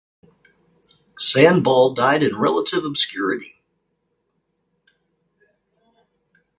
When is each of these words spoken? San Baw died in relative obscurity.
San 1.19 1.61
Baw 1.61 1.93
died 1.93 2.23
in 2.23 2.35
relative 2.35 2.83
obscurity. 2.83 3.61